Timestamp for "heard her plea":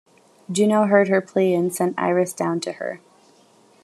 0.87-1.53